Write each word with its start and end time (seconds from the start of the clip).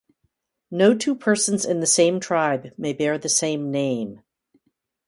No 0.71 0.97
two 0.97 1.13
persons 1.13 1.63
in 1.63 1.79
the 1.79 1.85
same 1.85 2.19
tribe 2.19 2.69
may 2.75 2.91
bear 2.91 3.19
the 3.19 3.29
same 3.29 3.69
name. 3.69 4.23